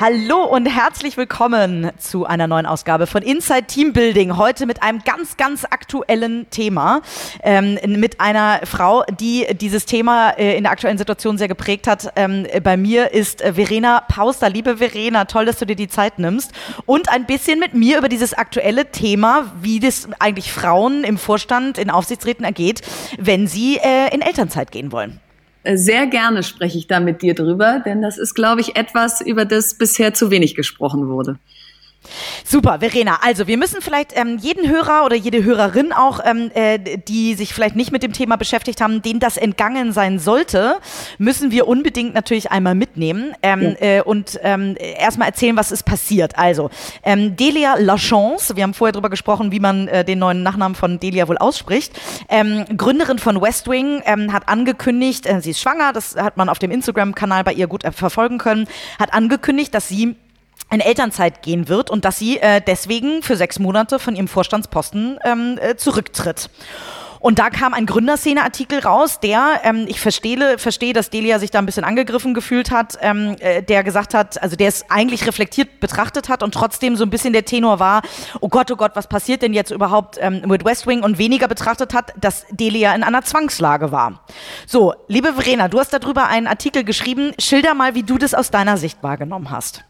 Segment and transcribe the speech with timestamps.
[0.00, 4.36] Hallo und herzlich willkommen zu einer neuen Ausgabe von Inside Team Building.
[4.36, 7.02] Heute mit einem ganz, ganz aktuellen Thema.
[7.42, 12.12] Ähm, mit einer Frau, die dieses Thema äh, in der aktuellen Situation sehr geprägt hat.
[12.14, 14.48] Ähm, bei mir ist äh, Verena Pauster.
[14.48, 16.52] Liebe Verena, toll, dass du dir die Zeit nimmst.
[16.86, 21.76] Und ein bisschen mit mir über dieses aktuelle Thema, wie das eigentlich Frauen im Vorstand,
[21.76, 22.82] in Aufsichtsräten ergeht,
[23.18, 25.18] wenn sie äh, in Elternzeit gehen wollen.
[25.62, 29.20] Äh, sehr gerne spreche ich da mit dir drüber, denn das ist, glaube ich, etwas,
[29.20, 31.38] über das bisher zu wenig gesprochen wurde.
[32.44, 33.18] Super, Verena.
[33.22, 37.52] Also wir müssen vielleicht ähm, jeden Hörer oder jede Hörerin auch, ähm, äh, die sich
[37.52, 40.78] vielleicht nicht mit dem Thema beschäftigt haben, denen das entgangen sein sollte,
[41.18, 43.98] müssen wir unbedingt natürlich einmal mitnehmen ähm, ja.
[43.98, 46.38] äh, und ähm, erstmal erzählen, was ist passiert.
[46.38, 46.70] Also
[47.02, 50.98] ähm, Delia Lachance, wir haben vorher darüber gesprochen, wie man äh, den neuen Nachnamen von
[51.00, 51.92] Delia wohl ausspricht,
[52.28, 56.48] ähm, Gründerin von West Wing, ähm, hat angekündigt, äh, sie ist schwanger, das hat man
[56.48, 58.66] auf dem Instagram-Kanal bei ihr gut äh, verfolgen können,
[58.98, 60.16] hat angekündigt, dass sie
[60.70, 65.18] in Elternzeit gehen wird und dass sie äh, deswegen für sechs Monate von ihrem Vorstandsposten
[65.24, 66.50] ähm, äh, zurücktritt.
[67.20, 71.58] Und da kam ein Gründerszene-Artikel raus, der, ähm, ich verstehe, verstehe, dass Delia sich da
[71.58, 75.80] ein bisschen angegriffen gefühlt hat, ähm, äh, der gesagt hat, also der es eigentlich reflektiert
[75.80, 78.02] betrachtet hat und trotzdem so ein bisschen der Tenor war,
[78.40, 81.48] oh Gott, oh Gott, was passiert denn jetzt überhaupt ähm, mit West Wing und weniger
[81.48, 84.24] betrachtet hat, dass Delia in einer Zwangslage war.
[84.66, 87.32] So, liebe Verena, du hast darüber einen Artikel geschrieben.
[87.38, 89.84] Schilder mal, wie du das aus deiner Sicht wahrgenommen hast.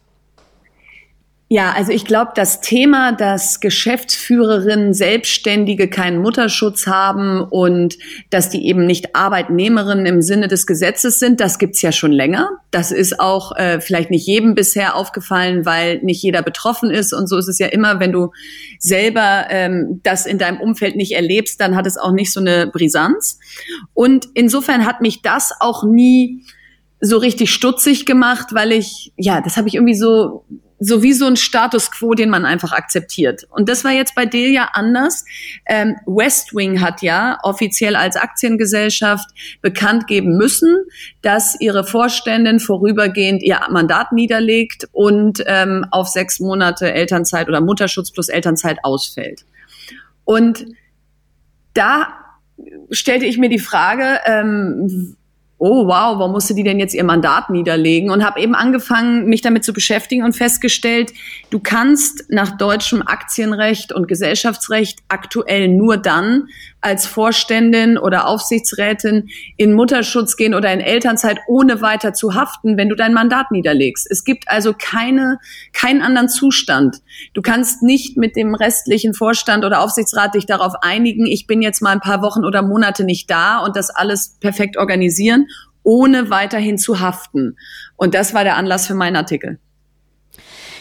[1.51, 7.97] Ja, also ich glaube, das Thema, dass Geschäftsführerinnen, Selbstständige keinen Mutterschutz haben und
[8.29, 12.51] dass die eben nicht Arbeitnehmerinnen im Sinne des Gesetzes sind, das gibt's ja schon länger.
[12.71, 17.15] Das ist auch äh, vielleicht nicht jedem bisher aufgefallen, weil nicht jeder betroffen ist.
[17.15, 18.31] Und so ist es ja immer, wenn du
[18.79, 22.67] selber ähm, das in deinem Umfeld nicht erlebst, dann hat es auch nicht so eine
[22.67, 23.39] Brisanz.
[23.95, 26.45] Und insofern hat mich das auch nie
[27.01, 30.45] so richtig stutzig gemacht, weil ich, ja, das habe ich irgendwie so
[30.79, 33.47] so wie so ein Status quo, den man einfach akzeptiert.
[33.51, 35.25] Und das war jetzt bei Delia anders.
[35.67, 39.29] Ähm, West Wing hat ja offiziell als Aktiengesellschaft
[39.61, 40.85] bekannt geben müssen,
[41.23, 48.11] dass ihre Vorständin vorübergehend ihr Mandat niederlegt und ähm, auf sechs Monate Elternzeit oder Mutterschutz
[48.11, 49.45] plus Elternzeit ausfällt.
[50.25, 50.65] Und
[51.75, 52.15] da
[52.91, 55.17] stellte ich mir die Frage, ähm,
[55.59, 58.11] oh wow, warum musste die denn jetzt ihr Mandat niederlegen?
[58.11, 61.13] Und habe eben angefangen, mich damit zu beschäftigen und festgestellt,
[61.51, 66.49] du kannst nach deutschem Aktienrecht und Gesellschaftsrecht aktuell nur dann
[66.81, 72.89] als Vorständin oder Aufsichtsrätin in Mutterschutz gehen oder in Elternzeit, ohne weiter zu haften, wenn
[72.89, 74.07] du dein Mandat niederlegst.
[74.11, 75.39] Es gibt also keine,
[75.73, 76.99] keinen anderen Zustand.
[77.35, 81.83] Du kannst nicht mit dem restlichen Vorstand oder Aufsichtsrat dich darauf einigen, ich bin jetzt
[81.83, 85.47] mal ein paar Wochen oder Monate nicht da und das alles perfekt organisieren
[85.85, 87.57] ohne weiterhin zu haften.
[87.97, 89.59] Und das war der Anlass für meinen Artikel.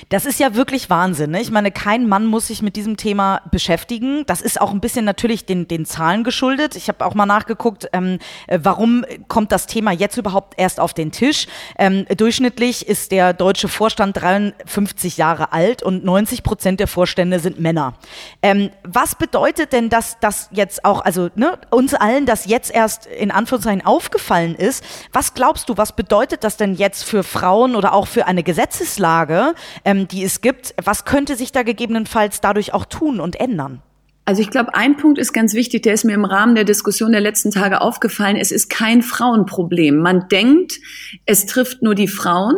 [0.09, 1.31] Das ist ja wirklich Wahnsinn.
[1.31, 1.41] Ne?
[1.41, 4.24] Ich meine, kein Mann muss sich mit diesem Thema beschäftigen.
[4.25, 6.75] Das ist auch ein bisschen natürlich den, den Zahlen geschuldet.
[6.75, 10.94] Ich habe auch mal nachgeguckt, ähm, äh, warum kommt das Thema jetzt überhaupt erst auf
[10.94, 11.47] den Tisch.
[11.78, 17.59] Ähm, durchschnittlich ist der deutsche Vorstand 53 Jahre alt und 90 Prozent der Vorstände sind
[17.59, 17.94] Männer.
[18.41, 23.06] Ähm, was bedeutet denn, dass das jetzt auch, also ne, uns allen das jetzt erst
[23.06, 24.84] in Anführungszeichen aufgefallen ist?
[25.12, 29.53] Was glaubst du, was bedeutet das denn jetzt für Frauen oder auch für eine Gesetzeslage?
[29.87, 30.75] Ähm, die es gibt.
[30.83, 33.81] Was könnte sich da gegebenenfalls dadurch auch tun und ändern?
[34.25, 37.13] Also ich glaube, ein Punkt ist ganz wichtig, der ist mir im Rahmen der Diskussion
[37.13, 38.35] der letzten Tage aufgefallen.
[38.35, 39.95] Es ist kein Frauenproblem.
[39.95, 40.81] Man denkt,
[41.25, 42.57] es trifft nur die Frauen,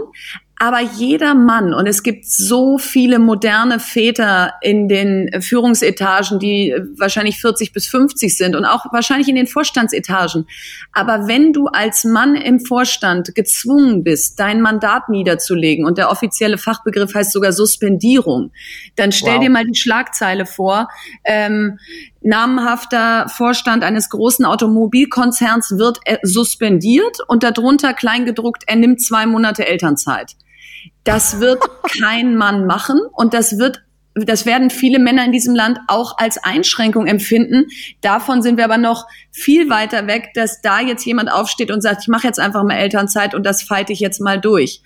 [0.62, 7.40] aber jeder Mann, und es gibt so viele moderne Väter in den Führungsetagen, die wahrscheinlich
[7.40, 10.48] 40 bis 50 sind und auch wahrscheinlich in den Vorstandsetagen.
[10.92, 16.58] Aber wenn du als Mann im Vorstand gezwungen bist, dein Mandat niederzulegen, und der offizielle
[16.58, 18.52] Fachbegriff heißt sogar Suspendierung,
[18.98, 19.42] dann stell wow.
[19.42, 20.90] dir mal die Schlagzeile vor.
[21.24, 21.80] Ähm,
[22.22, 29.66] namenhafter Vorstand eines großen Automobilkonzerns wird äh, suspendiert und darunter kleingedruckt, er nimmt zwei Monate
[29.66, 30.36] Elternzeit.
[31.04, 31.64] Das wird
[32.00, 33.82] kein Mann machen und das wird
[34.16, 37.68] das werden viele Männer in diesem Land auch als Einschränkung empfinden.
[38.02, 42.02] Davon sind wir aber noch viel weiter weg, dass da jetzt jemand aufsteht und sagt,
[42.02, 44.82] ich mache jetzt einfach mal Elternzeit und das feite ich jetzt mal durch.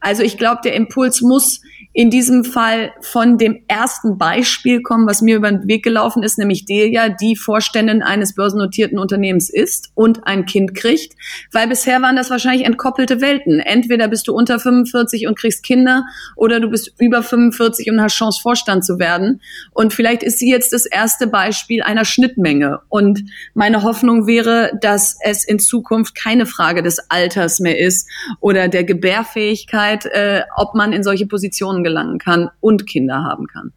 [0.00, 1.60] Also ich glaube, der Impuls muss
[1.94, 6.38] in diesem Fall von dem ersten Beispiel kommen, was mir über den Weg gelaufen ist,
[6.38, 11.14] nämlich Delia, die Vorständin eines börsennotierten Unternehmens ist und ein Kind kriegt,
[11.52, 13.60] weil bisher waren das wahrscheinlich entkoppelte Welten.
[13.60, 16.04] Entweder bist du unter 45 und kriegst Kinder
[16.34, 19.42] oder du bist über 45 und hast Chance, Vorstand zu werden.
[19.72, 22.80] Und vielleicht ist sie jetzt das erste Beispiel einer Schnittmenge.
[22.88, 23.22] Und
[23.54, 28.08] meine Hoffnung wäre, dass es in Zukunft keine Frage des Alters mehr ist
[28.40, 33.72] oder der Gebärfähigkeit, äh, ob man in solche Positionen gelangen kann und Kinder haben kann.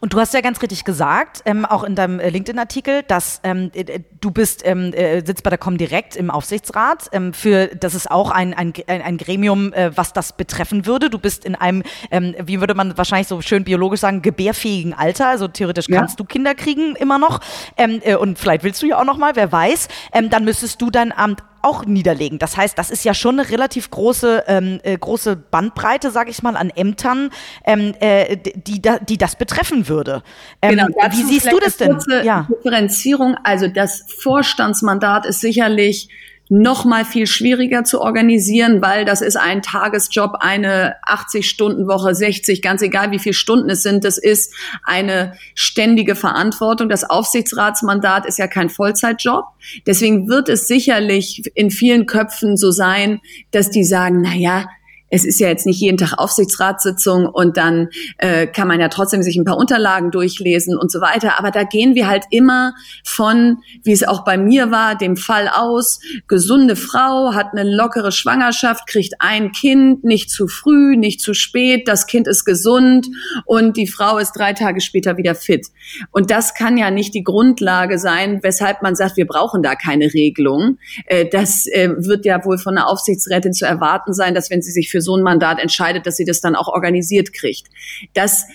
[0.00, 3.70] Und du hast ja ganz richtig gesagt, ähm, auch in deinem äh, LinkedIn-Artikel, dass ähm,
[3.74, 7.08] äh, du bist, ähm, äh, sitzt bei der Comdirect im Aufsichtsrat.
[7.12, 11.10] Ähm, für das ist auch ein, ein, ein Gremium, äh, was das betreffen würde.
[11.10, 15.28] Du bist in einem, ähm, wie würde man wahrscheinlich so schön biologisch sagen, gebärfähigen Alter.
[15.28, 16.16] Also theoretisch kannst ja.
[16.16, 17.40] du Kinder kriegen immer noch.
[17.76, 19.88] Ähm, äh, und vielleicht willst du ja auch noch mal, wer weiß.
[20.30, 22.38] dann müsstest du dein Amt auch niederlegen.
[22.38, 26.42] Das heißt, das ist ja schon eine relativ große, ähm, äh, große Bandbreite, sage ich
[26.42, 27.30] mal, an Ämtern,
[27.64, 30.22] ähm, äh, die, die das betreffen würde.
[30.60, 31.98] Ähm, genau, wie siehst du das denn?
[32.24, 32.48] Ja.
[32.48, 36.08] Differenzierung, also das Vorstandsmandat ist sicherlich
[36.54, 42.82] noch mal viel schwieriger zu organisieren, weil das ist ein Tagesjob, eine 80-Stunden-Woche, 60, ganz
[42.82, 44.54] egal wie viele Stunden es sind, das ist
[44.84, 46.90] eine ständige Verantwortung.
[46.90, 49.46] Das Aufsichtsratsmandat ist ja kein Vollzeitjob.
[49.86, 53.20] Deswegen wird es sicherlich in vielen Köpfen so sein,
[53.50, 54.66] dass die sagen, na ja,
[55.12, 59.22] es ist ja jetzt nicht jeden Tag Aufsichtsratssitzung und dann äh, kann man ja trotzdem
[59.22, 61.38] sich ein paar Unterlagen durchlesen und so weiter.
[61.38, 62.72] Aber da gehen wir halt immer
[63.04, 68.10] von, wie es auch bei mir war, dem Fall aus, gesunde Frau hat eine lockere
[68.10, 73.08] Schwangerschaft, kriegt ein Kind, nicht zu früh, nicht zu spät, das Kind ist gesund
[73.44, 75.66] und die Frau ist drei Tage später wieder fit.
[76.10, 80.14] Und das kann ja nicht die Grundlage sein, weshalb man sagt, wir brauchen da keine
[80.14, 80.78] Regelung.
[81.04, 84.72] Äh, das äh, wird ja wohl von der Aufsichtsrätin zu erwarten sein, dass wenn sie
[84.72, 87.68] sich für so ein Mandat entscheidet, dass sie das dann auch organisiert kriegt.
[88.14, 88.46] Das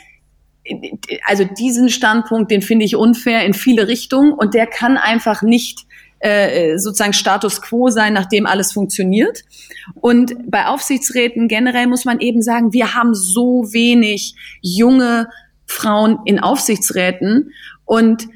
[1.26, 5.86] also diesen Standpunkt, den finde ich unfair in viele Richtungen und der kann einfach nicht
[6.20, 9.44] äh, sozusagen Status quo sein, nachdem alles funktioniert.
[9.96, 15.30] Und bei Aufsichtsräten generell muss man eben sagen, wir haben so wenig junge
[15.66, 17.52] Frauen in Aufsichtsräten
[17.86, 18.28] und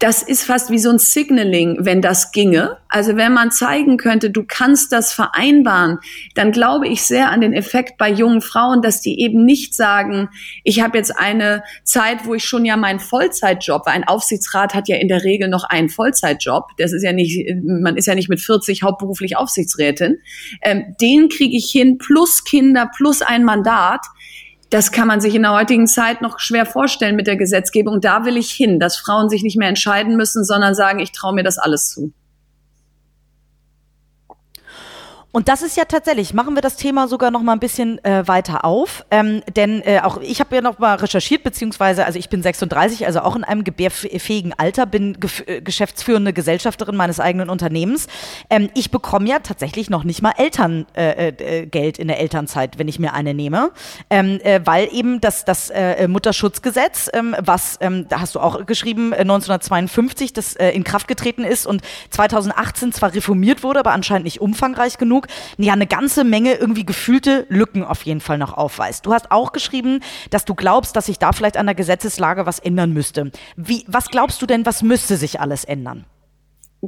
[0.00, 2.78] das ist fast wie so ein Signaling, wenn das ginge.
[2.88, 5.98] Also wenn man zeigen könnte, du kannst das vereinbaren,
[6.34, 10.30] dann glaube ich sehr an den Effekt bei jungen Frauen, dass die eben nicht sagen,
[10.64, 14.88] ich habe jetzt eine Zeit, wo ich schon ja meinen Vollzeitjob, weil ein Aufsichtsrat hat
[14.88, 18.30] ja in der Regel noch einen Vollzeitjob, das ist ja nicht, man ist ja nicht
[18.30, 20.16] mit 40 hauptberuflich Aufsichtsrätin,
[20.62, 24.00] ähm, den kriege ich hin, plus Kinder, plus ein Mandat
[24.70, 28.00] das kann man sich in der heutigen Zeit noch schwer vorstellen mit der Gesetzgebung.
[28.00, 31.34] Da will ich hin, dass Frauen sich nicht mehr entscheiden müssen, sondern sagen, ich traue
[31.34, 32.12] mir das alles zu.
[35.32, 38.26] Und das ist ja tatsächlich, machen wir das Thema sogar noch mal ein bisschen äh,
[38.26, 42.28] weiter auf, ähm, denn äh, auch ich habe ja noch mal recherchiert, beziehungsweise, also ich
[42.28, 45.16] bin 36, also auch in einem gebärfähigen Alter, bin
[45.46, 48.08] äh, geschäftsführende Gesellschafterin meines eigenen Unternehmens.
[48.48, 52.88] Ähm, ich bekomme ja tatsächlich noch nicht mal Elterngeld äh, äh, in der Elternzeit, wenn
[52.88, 53.70] ich mir eine nehme,
[54.10, 55.72] ähm, äh, weil eben das, das
[56.08, 61.66] Mutterschutzgesetz, ähm, was, ähm, da hast du auch geschrieben, 1952, das in Kraft getreten ist
[61.66, 65.26] und 2018 zwar reformiert wurde, aber anscheinend nicht umfangreich genug, genug,
[65.58, 69.06] ja, eine ganze Menge irgendwie gefühlte Lücken auf jeden Fall noch aufweist.
[69.06, 70.00] Du hast auch geschrieben,
[70.30, 73.30] dass du glaubst, dass sich da vielleicht an der Gesetzeslage was ändern müsste.
[73.56, 76.04] Wie, was glaubst du denn, was müsste sich alles ändern?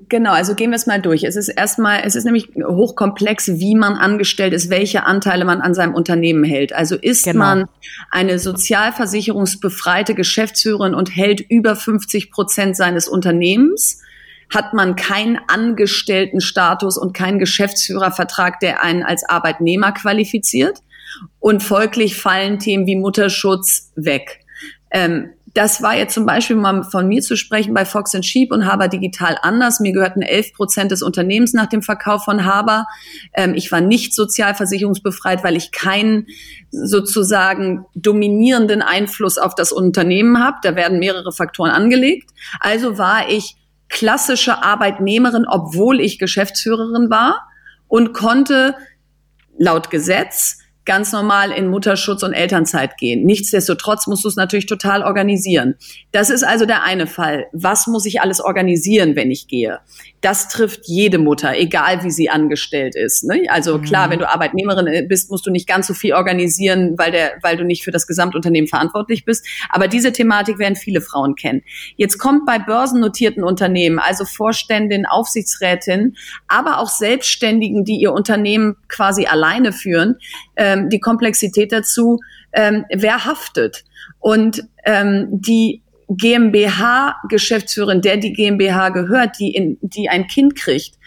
[0.08, 1.23] Genau, also gehen wir es mal durch.
[1.23, 5.75] Es ist erstmal, es ist nämlich hochkomplex, wie man angestellt ist, welche Anteile man an
[5.75, 6.73] seinem Unternehmen hält.
[6.73, 7.38] Also ist genau.
[7.38, 7.64] man
[8.11, 14.00] eine sozialversicherungsbefreite Geschäftsführerin und hält über 50 Prozent seines Unternehmens,
[14.52, 20.78] hat man keinen Angestelltenstatus und keinen Geschäftsführervertrag, der einen als Arbeitnehmer qualifiziert.
[21.40, 24.40] Und folglich fallen Themen wie Mutterschutz weg.
[24.90, 28.64] Ähm, das war jetzt zum Beispiel mal von mir zu sprechen bei Fox Sheep und
[28.66, 29.80] Haber Digital anders.
[29.80, 32.87] Mir gehörten 11 Prozent des Unternehmens nach dem Verkauf von Haber.
[33.35, 36.26] Ähm, ich war nicht sozialversicherungsbefreit, weil ich keinen
[36.71, 40.56] sozusagen dominierenden Einfluss auf das Unternehmen habe.
[40.62, 42.30] Da werden mehrere Faktoren angelegt.
[42.61, 43.56] Also war ich
[43.92, 47.46] klassische Arbeitnehmerin, obwohl ich Geschäftsführerin war
[47.87, 48.75] und konnte
[49.56, 53.24] laut Gesetz ganz normal in Mutterschutz und Elternzeit gehen.
[53.24, 55.76] Nichtsdestotrotz musst du es natürlich total organisieren.
[56.10, 57.46] Das ist also der eine Fall.
[57.52, 59.78] Was muss ich alles organisieren, wenn ich gehe?
[60.20, 63.24] Das trifft jede Mutter, egal wie sie angestellt ist.
[63.24, 63.44] Ne?
[63.48, 63.82] Also mhm.
[63.82, 67.56] klar, wenn du Arbeitnehmerin bist, musst du nicht ganz so viel organisieren, weil, der, weil
[67.56, 69.46] du nicht für das Gesamtunternehmen verantwortlich bist.
[69.68, 71.62] Aber diese Thematik werden viele Frauen kennen.
[71.96, 76.16] Jetzt kommt bei börsennotierten Unternehmen, also Vorständin, Aufsichtsrätin,
[76.48, 80.16] aber auch Selbstständigen, die ihr Unternehmen quasi alleine führen,
[80.54, 82.21] äh, ähm, die Komplexität dazu,
[82.52, 83.85] ähm, wer haftet.
[84.19, 90.99] Und ähm, die GmbH-Geschäftsführerin, der die GmbH gehört, die, in, die ein Kind kriegt,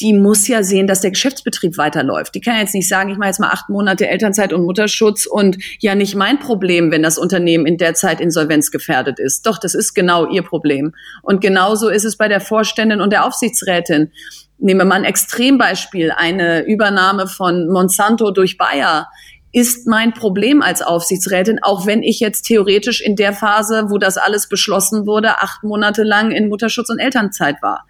[0.00, 2.34] die muss ja sehen, dass der Geschäftsbetrieb weiterläuft.
[2.34, 5.58] Die kann jetzt nicht sagen, ich mache jetzt mal acht Monate Elternzeit und Mutterschutz und
[5.80, 9.46] ja nicht mein Problem, wenn das Unternehmen in der Zeit insolvenzgefährdet ist.
[9.46, 10.94] Doch, das ist genau ihr Problem.
[11.22, 14.12] Und genauso ist es bei der Vorständin und der Aufsichtsrätin.
[14.58, 19.08] Nehmen wir mal ein Extrembeispiel, eine Übernahme von Monsanto durch Bayer
[19.50, 24.18] ist mein Problem als Aufsichtsrätin, auch wenn ich jetzt theoretisch in der Phase, wo das
[24.18, 27.86] alles beschlossen wurde, acht Monate lang in Mutterschutz und Elternzeit war.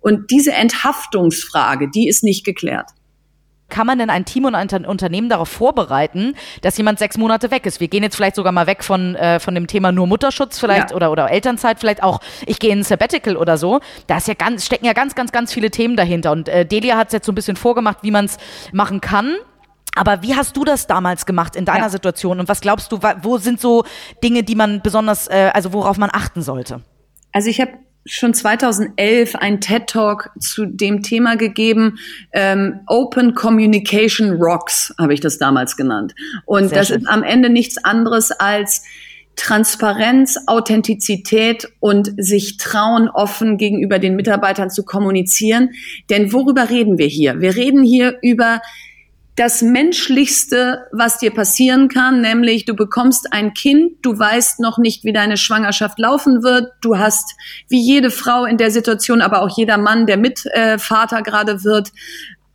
[0.00, 2.90] Und diese Enthaftungsfrage, die ist nicht geklärt.
[3.70, 7.64] Kann man denn ein Team und ein Unternehmen darauf vorbereiten, dass jemand sechs Monate weg
[7.66, 7.80] ist?
[7.80, 10.90] Wir gehen jetzt vielleicht sogar mal weg von, äh, von dem Thema nur Mutterschutz vielleicht
[10.90, 10.96] ja.
[10.96, 13.80] oder, oder Elternzeit, vielleicht auch, ich gehe in Sabbatical oder so.
[14.08, 16.32] Da ist ja ganz, stecken ja ganz, ganz, ganz viele Themen dahinter.
[16.32, 18.36] Und äh, Delia hat es jetzt so ein bisschen vorgemacht, wie man es
[18.72, 19.36] machen kann.
[19.94, 21.90] Aber wie hast du das damals gemacht in deiner ja.
[21.90, 22.40] Situation?
[22.40, 23.84] Und was glaubst du, wo sind so
[24.22, 26.82] Dinge, die man besonders, äh, also worauf man achten sollte?
[27.32, 27.72] Also ich habe
[28.10, 31.98] schon 2011 ein TED Talk zu dem Thema gegeben.
[32.32, 36.14] Ähm, Open Communication Rocks habe ich das damals genannt.
[36.44, 37.02] Und Sehr das schön.
[37.02, 38.82] ist am Ende nichts anderes als
[39.36, 45.70] Transparenz, Authentizität und sich trauen, offen gegenüber den Mitarbeitern zu kommunizieren.
[46.10, 47.40] Denn worüber reden wir hier?
[47.40, 48.60] Wir reden hier über
[49.40, 55.02] das Menschlichste, was dir passieren kann, nämlich du bekommst ein Kind, du weißt noch nicht,
[55.02, 57.36] wie deine Schwangerschaft laufen wird, du hast
[57.70, 61.64] wie jede Frau in der Situation, aber auch jeder Mann, der mit äh, Vater gerade
[61.64, 61.90] wird,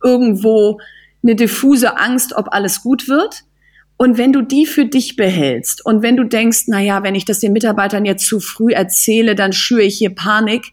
[0.00, 0.78] irgendwo
[1.24, 3.42] eine diffuse Angst, ob alles gut wird.
[3.96, 7.24] Und wenn du die für dich behältst und wenn du denkst, na ja, wenn ich
[7.24, 10.66] das den Mitarbeitern jetzt zu früh erzähle, dann schüre ich hier Panik,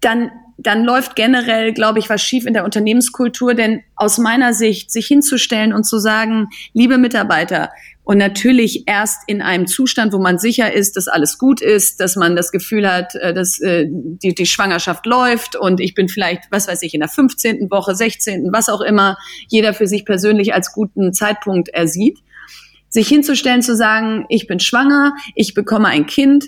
[0.00, 3.54] dann dann läuft generell, glaube ich, was schief in der Unternehmenskultur.
[3.54, 7.70] Denn aus meiner Sicht, sich hinzustellen und zu sagen, liebe Mitarbeiter,
[8.06, 12.16] und natürlich erst in einem Zustand, wo man sicher ist, dass alles gut ist, dass
[12.16, 16.42] man das Gefühl hat, äh, dass äh, die, die Schwangerschaft läuft und ich bin vielleicht,
[16.50, 17.70] was weiß ich, in der 15.
[17.70, 19.16] Woche, 16., was auch immer,
[19.48, 22.18] jeder für sich persönlich als guten Zeitpunkt ersieht
[22.94, 26.44] sich hinzustellen, zu sagen, ich bin schwanger, ich bekomme ein Kind.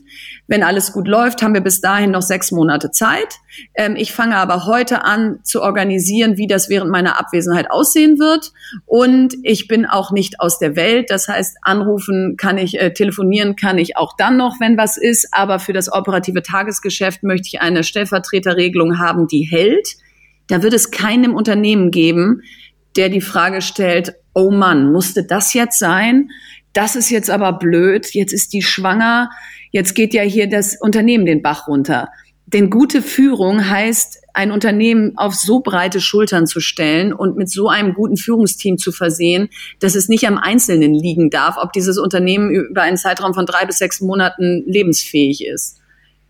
[0.46, 3.40] Wenn alles gut läuft, haben wir bis dahin noch sechs Monate Zeit.
[3.74, 8.52] Ähm, ich fange aber heute an zu organisieren, wie das während meiner Abwesenheit aussehen wird.
[8.84, 11.10] Und ich bin auch nicht aus der Welt.
[11.10, 15.26] Das heißt, anrufen kann ich, äh, telefonieren kann ich auch dann noch, wenn was ist.
[15.32, 19.96] Aber für das operative Tagesgeschäft möchte ich eine Stellvertreterregelung haben, die hält.
[20.46, 22.42] Da wird es keinem Unternehmen geben,
[22.96, 26.30] der die Frage stellt, oh Mann, musste das jetzt sein?
[26.72, 29.30] Das ist jetzt aber blöd, jetzt ist die schwanger,
[29.70, 32.08] jetzt geht ja hier das Unternehmen den Bach runter.
[32.46, 37.68] Denn gute Führung heißt, ein Unternehmen auf so breite Schultern zu stellen und mit so
[37.68, 39.48] einem guten Führungsteam zu versehen,
[39.80, 43.64] dass es nicht am Einzelnen liegen darf, ob dieses Unternehmen über einen Zeitraum von drei
[43.64, 45.80] bis sechs Monaten lebensfähig ist.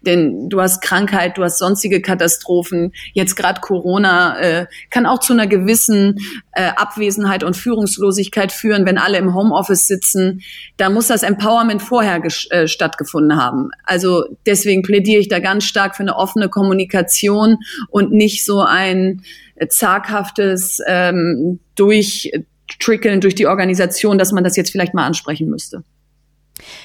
[0.07, 2.93] Denn du hast Krankheit, du hast sonstige Katastrophen.
[3.13, 6.19] Jetzt gerade Corona äh, kann auch zu einer gewissen
[6.53, 10.43] äh, Abwesenheit und Führungslosigkeit führen, wenn alle im Homeoffice sitzen.
[10.77, 13.71] Da muss das Empowerment vorher äh, stattgefunden haben.
[13.85, 17.59] Also deswegen plädiere ich da ganz stark für eine offene Kommunikation
[17.91, 19.23] und nicht so ein
[19.57, 25.83] äh, zaghaftes ähm, Durchtrickeln durch die Organisation, dass man das jetzt vielleicht mal ansprechen müsste.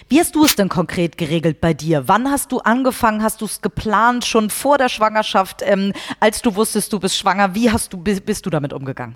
[0.10, 2.08] Wie hast du es denn konkret geregelt bei dir?
[2.08, 3.24] Wann hast du angefangen?
[3.24, 7.56] Hast du es geplant schon vor der Schwangerschaft, ähm, als du wusstest, du bist schwanger?
[7.56, 9.16] Wie hast du bist du damit umgegangen?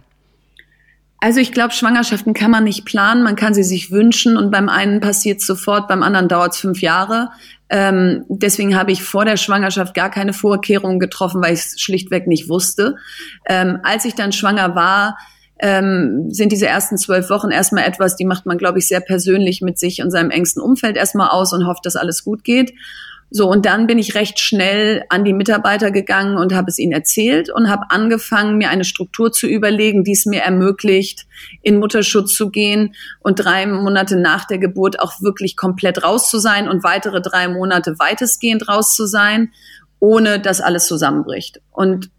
[1.20, 4.70] Also ich glaube, Schwangerschaften kann man nicht planen, man kann sie sich wünschen und beim
[4.70, 7.30] einen passiert sofort, beim anderen dauert es fünf Jahre.
[7.70, 12.28] Ähm, deswegen habe ich vor der Schwangerschaft gar keine Vorkehrungen getroffen, weil ich es schlichtweg
[12.28, 12.98] nicht wusste.
[13.48, 15.18] Ähm, als ich dann schwanger war,
[15.60, 19.62] ähm, sind diese ersten zwölf Wochen erstmal etwas, die macht man, glaube ich, sehr persönlich
[19.62, 22.74] mit sich und seinem engsten Umfeld erstmal aus und hofft, dass alles gut geht.
[23.32, 26.92] So, und dann bin ich recht schnell an die Mitarbeiter gegangen und habe es ihnen
[26.92, 31.26] erzählt und habe angefangen, mir eine Struktur zu überlegen, die es mir ermöglicht,
[31.62, 36.38] in Mutterschutz zu gehen und drei Monate nach der Geburt auch wirklich komplett raus zu
[36.38, 39.52] sein und weitere drei Monate weitestgehend raus zu sein,
[40.00, 41.62] ohne dass alles zusammenbricht.
[41.72, 42.12] Und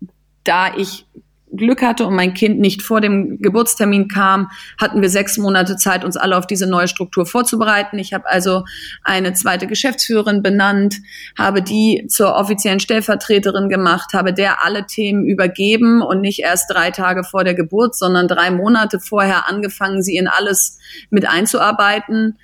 [0.43, 1.07] da ich
[1.55, 4.51] Glück hatte und mein Kind nicht vor dem Geburtstermin kam,
[4.81, 7.99] hatten wir sechs Monate Zeit, uns alle auf diese neue Struktur vorzubereiten.
[7.99, 8.65] Ich habe also
[9.03, 10.97] eine zweite Geschäftsführerin benannt,
[11.39, 16.91] habe die zur offiziellen Stellvertreterin gemacht, habe der alle Themen übergeben und nicht erst drei
[16.91, 20.79] Tage vor der Geburt, sondern drei Monate vorher angefangen, sie in alles
[21.11, 22.37] mit einzuarbeiten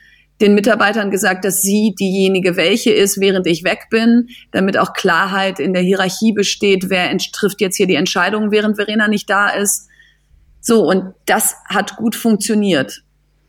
[0.42, 5.61] den Mitarbeitern gesagt, dass sie diejenige welche ist, während ich weg bin, damit auch Klarheit
[5.61, 9.88] in der Hierarchie besteht, wer trifft jetzt hier die Entscheidung, während Verena nicht da ist.
[10.61, 13.01] So, und das hat gut funktioniert.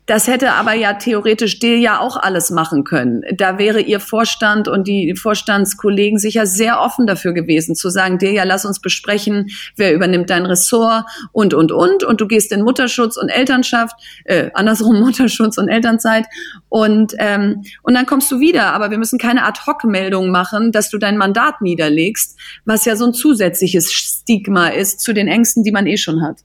[0.06, 3.22] Das hätte aber ja theoretisch ja auch alles machen können.
[3.38, 8.44] Da wäre ihr Vorstand und die Vorstandskollegen sicher sehr offen dafür gewesen, zu sagen, ja,
[8.44, 12.04] lass uns besprechen, wer übernimmt dein Ressort und, und, und.
[12.04, 16.26] Und du gehst in Mutterschutz und Elternschaft, äh, andersrum Mutterschutz und Elternzeit.
[16.68, 18.74] Und, ähm, und dann kommst du wieder.
[18.74, 23.14] Aber wir müssen keine Ad-Hoc-Meldung machen, dass du dein Mandat niederlegst, was ja so ein
[23.14, 26.40] zusätzliches Stigma ist zu den Ängsten, die man eh schon hat.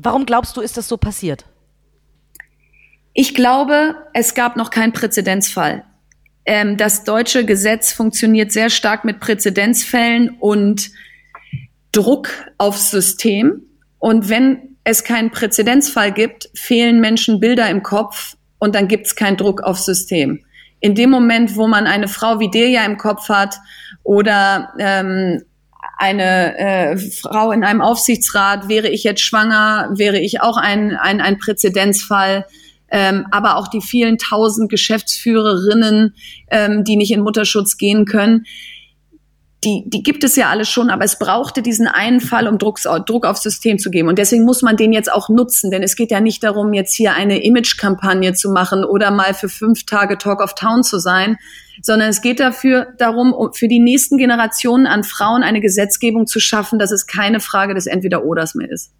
[0.00, 1.44] Warum glaubst du, ist das so passiert?
[3.20, 5.82] Ich glaube, es gab noch keinen Präzedenzfall.
[6.44, 10.92] Ähm, das deutsche Gesetz funktioniert sehr stark mit Präzedenzfällen und
[11.90, 13.62] Druck aufs System.
[13.98, 19.16] Und wenn es keinen Präzedenzfall gibt, fehlen Menschen Bilder im Kopf und dann gibt es
[19.16, 20.44] keinen Druck aufs System.
[20.78, 23.56] In dem Moment, wo man eine Frau wie ja im Kopf hat
[24.04, 25.42] oder ähm,
[25.96, 31.20] eine äh, Frau in einem Aufsichtsrat, wäre ich jetzt schwanger, wäre ich auch ein, ein,
[31.20, 32.44] ein Präzedenzfall
[32.90, 36.14] ähm, aber auch die vielen tausend Geschäftsführerinnen,
[36.50, 38.46] ähm, die nicht in Mutterschutz gehen können.
[39.64, 42.78] Die, die gibt es ja alle schon, aber es brauchte diesen einen Fall, um Druck,
[43.06, 44.08] Druck aufs System zu geben.
[44.08, 46.94] Und deswegen muss man den jetzt auch nutzen, denn es geht ja nicht darum, jetzt
[46.94, 51.38] hier eine Image-Kampagne zu machen oder mal für fünf Tage Talk of Town zu sein,
[51.82, 56.38] sondern es geht dafür darum, um für die nächsten Generationen an Frauen eine Gesetzgebung zu
[56.38, 58.92] schaffen, dass es keine Frage des Entweder-Oders mehr ist.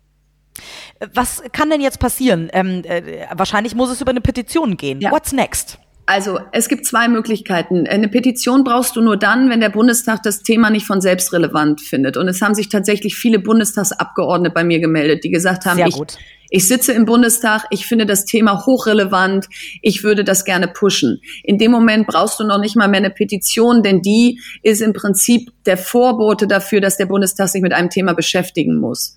[1.14, 2.48] Was kann denn jetzt passieren?
[2.52, 5.00] Ähm, äh, wahrscheinlich muss es über eine Petition gehen.
[5.00, 5.10] Ja.
[5.10, 5.78] What's next?
[6.08, 7.86] Also es gibt zwei Möglichkeiten.
[7.86, 11.82] Eine Petition brauchst du nur dann, wenn der Bundestag das Thema nicht von selbst relevant
[11.82, 12.16] findet.
[12.16, 16.00] Und es haben sich tatsächlich viele Bundestagsabgeordnete bei mir gemeldet, die gesagt haben, ich,
[16.48, 19.48] ich sitze im Bundestag, ich finde das Thema hochrelevant,
[19.82, 21.20] ich würde das gerne pushen.
[21.44, 24.94] In dem Moment brauchst du noch nicht mal mehr eine Petition, denn die ist im
[24.94, 29.14] Prinzip der Vorbote dafür, dass der Bundestag sich mit einem Thema beschäftigen muss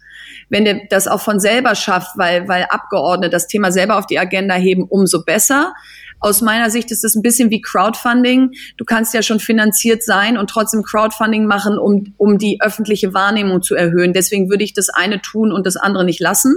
[0.51, 4.19] wenn der das auch von selber schafft, weil, weil Abgeordnete das Thema selber auf die
[4.19, 5.73] Agenda heben, umso besser.
[6.19, 8.51] Aus meiner Sicht ist es ein bisschen wie Crowdfunding.
[8.77, 13.63] Du kannst ja schon finanziert sein und trotzdem Crowdfunding machen, um, um die öffentliche Wahrnehmung
[13.63, 14.13] zu erhöhen.
[14.13, 16.53] Deswegen würde ich das eine tun und das andere nicht lassen.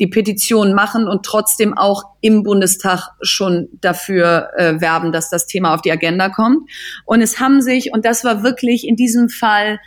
[0.00, 5.74] Die Petition machen und trotzdem auch im Bundestag schon dafür äh, werben, dass das Thema
[5.74, 6.68] auf die Agenda kommt.
[7.04, 9.78] Und es haben sich, und das war wirklich in diesem Fall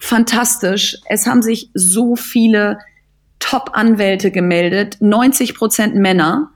[0.00, 0.98] fantastisch.
[1.08, 2.78] Es haben sich so viele
[3.38, 6.50] Top-Anwälte gemeldet, 90 Prozent Männer,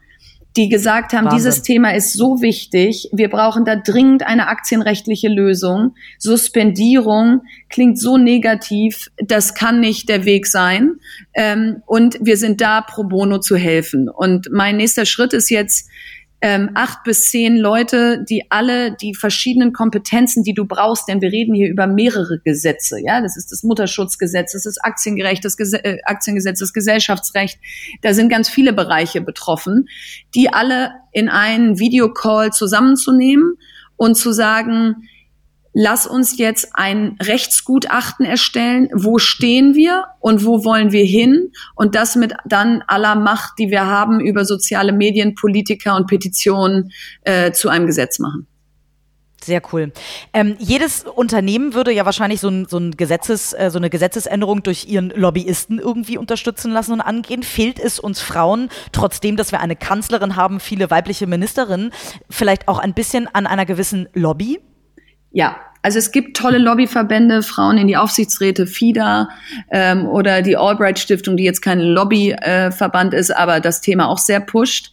[0.56, 1.36] die gesagt haben, Wahnsinn.
[1.36, 5.94] dieses Thema ist so wichtig, wir brauchen da dringend eine aktienrechtliche Lösung.
[6.18, 10.94] Suspendierung klingt so negativ, das kann nicht der Weg sein.
[11.34, 14.08] Ähm, und wir sind da pro bono zu helfen.
[14.08, 15.88] Und mein nächster Schritt ist jetzt,
[16.40, 21.32] ähm, acht bis zehn Leute, die alle die verschiedenen Kompetenzen, die du brauchst, denn wir
[21.32, 25.72] reden hier über mehrere Gesetze, ja, das ist das Mutterschutzgesetz, das ist Aktiengerecht, das Ges
[25.72, 27.58] äh, Aktiengesetz, das Gesellschaftsrecht,
[28.02, 29.88] da sind ganz viele Bereiche betroffen,
[30.34, 33.54] die alle in einen Videocall zusammenzunehmen
[33.96, 35.08] und zu sagen,
[35.72, 41.94] lass uns jetzt ein Rechtsgutachten erstellen, wo stehen wir und wo wollen wir hin und
[41.94, 47.52] das mit dann aller Macht, die wir haben, über soziale Medien, Politiker und Petitionen äh,
[47.52, 48.46] zu einem Gesetz machen.
[49.42, 49.92] Sehr cool.
[50.32, 54.62] Ähm, jedes Unternehmen würde ja wahrscheinlich so, ein, so, ein Gesetzes, äh, so eine Gesetzesänderung
[54.62, 57.42] durch ihren Lobbyisten irgendwie unterstützen lassen und angehen.
[57.42, 61.92] Fehlt es uns Frauen, trotzdem, dass wir eine Kanzlerin haben, viele weibliche Ministerinnen,
[62.28, 64.58] vielleicht auch ein bisschen an einer gewissen Lobby?
[65.30, 69.28] Ja, also es gibt tolle Lobbyverbände, Frauen in die Aufsichtsräte, FIDA
[69.70, 74.18] ähm, oder die Albright Stiftung, die jetzt kein Lobbyverband äh, ist, aber das Thema auch
[74.18, 74.92] sehr pusht.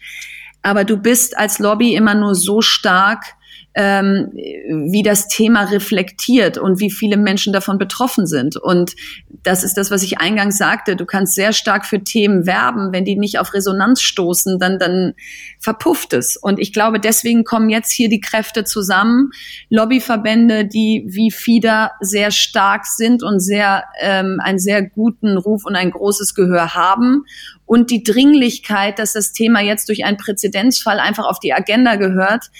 [0.61, 3.35] Aber du bist als Lobby immer nur so stark,
[3.75, 8.55] ähm, wie das Thema reflektiert und wie viele Menschen davon betroffen sind.
[8.55, 8.95] Und
[9.43, 10.95] das ist das, was ich eingangs sagte.
[10.95, 12.93] Du kannst sehr stark für Themen werben.
[12.93, 15.13] Wenn die nicht auf Resonanz stoßen, dann, dann
[15.59, 16.37] verpufft es.
[16.37, 19.31] Und ich glaube, deswegen kommen jetzt hier die Kräfte zusammen.
[19.69, 25.75] Lobbyverbände, die wie FIDA sehr stark sind und sehr, ähm, einen sehr guten Ruf und
[25.75, 27.25] ein großes Gehör haben
[27.65, 32.51] und die Dringlichkeit, dass das Thema jetzt durch einen Präzedenzfall einfach auf die Agenda gehört,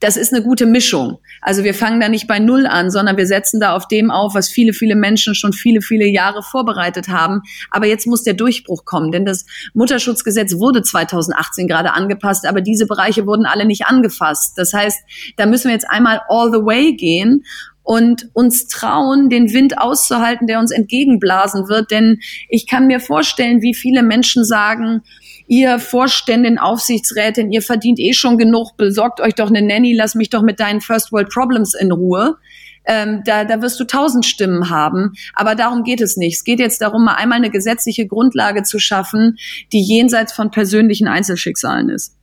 [0.00, 1.18] das ist eine gute Mischung.
[1.42, 4.34] Also wir fangen da nicht bei Null an, sondern wir setzen da auf dem auf,
[4.34, 7.42] was viele, viele Menschen schon viele, viele Jahre vorbereitet haben.
[7.70, 12.86] Aber jetzt muss der Durchbruch kommen, denn das Mutterschutzgesetz wurde 2018 gerade angepasst, aber diese
[12.86, 14.56] Bereiche wurden alle nicht angefasst.
[14.56, 14.98] Das heißt,
[15.36, 17.44] da müssen wir jetzt einmal all the way gehen
[17.82, 21.90] und uns trauen, den Wind auszuhalten, der uns entgegenblasen wird.
[21.90, 25.02] Denn ich kann mir vorstellen, wie viele Menschen sagen,
[25.50, 30.30] ihr Vorständin, Aufsichtsrätin, ihr verdient eh schon genug, besorgt euch doch eine Nanny, lass mich
[30.30, 32.36] doch mit deinen First World Problems in Ruhe.
[32.84, 35.12] Ähm, da, da wirst du tausend Stimmen haben.
[35.34, 36.36] Aber darum geht es nicht.
[36.36, 39.38] Es geht jetzt darum, mal einmal eine gesetzliche Grundlage zu schaffen,
[39.72, 42.16] die jenseits von persönlichen Einzelschicksalen ist.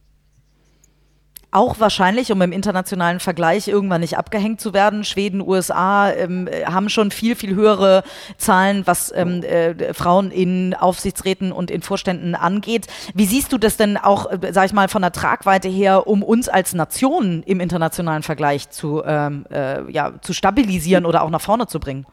[1.51, 5.03] Auch wahrscheinlich, um im internationalen Vergleich irgendwann nicht abgehängt zu werden.
[5.05, 8.03] Schweden, USA ähm, haben schon viel, viel höhere
[8.38, 12.88] Zahlen, was ähm, äh, Frauen in Aufsichtsräten und in Vorständen angeht.
[13.13, 16.21] Wie siehst du das denn auch, äh, sag ich mal, von der Tragweite her, um
[16.21, 21.41] uns als Nation im internationalen Vergleich zu, ähm, äh, ja, zu stabilisieren oder auch nach
[21.41, 22.05] vorne zu bringen?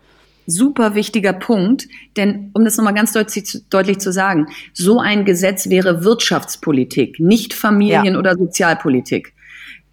[0.47, 5.69] Super wichtiger Punkt, denn um das nochmal ganz deutlich, deutlich, zu sagen, so ein Gesetz
[5.69, 8.19] wäre Wirtschaftspolitik, nicht Familien- ja.
[8.19, 9.33] oder Sozialpolitik.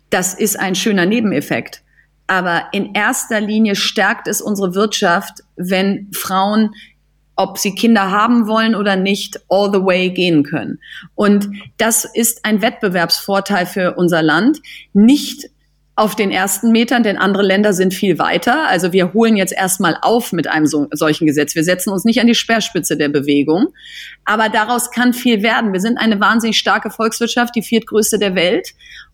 [0.09, 1.81] Das ist ein schöner Nebeneffekt.
[2.27, 6.71] Aber in erster Linie stärkt es unsere Wirtschaft, wenn Frauen
[7.41, 10.79] ob sie Kinder haben wollen oder nicht, all the way gehen können.
[11.15, 14.61] Und das ist ein Wettbewerbsvorteil für unser Land.
[14.93, 15.49] Nicht
[15.95, 18.67] auf den ersten Metern, denn andere Länder sind viel weiter.
[18.67, 21.53] Also wir holen jetzt erstmal auf mit einem so, solchen Gesetz.
[21.53, 23.67] Wir setzen uns nicht an die Speerspitze der Bewegung.
[24.23, 25.73] Aber daraus kann viel werden.
[25.73, 28.69] Wir sind eine wahnsinnig starke Volkswirtschaft, die viertgrößte der Welt.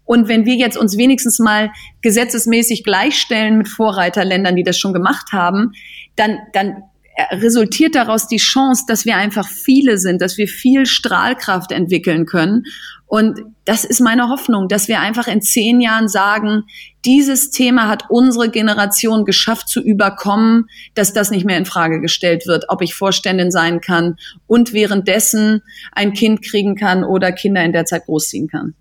[0.05, 5.33] Und wenn wir jetzt uns wenigstens mal gesetzesmäßig gleichstellen mit Vorreiterländern, die das schon gemacht
[5.33, 5.73] haben,
[6.15, 6.83] dann, dann
[7.31, 12.63] resultiert daraus die Chance, dass wir einfach viele sind, dass wir viel Strahlkraft entwickeln können.
[13.07, 16.63] Und das ist meine Hoffnung, dass wir einfach in zehn Jahren sagen,
[17.05, 22.45] dieses Thema hat unsere Generation geschafft zu überkommen, dass das nicht mehr in Frage gestellt
[22.47, 25.61] wird, ob ich Vorständin sein kann und währenddessen
[25.93, 28.75] ein Kind kriegen kann oder Kinder in der Zeit großziehen kann.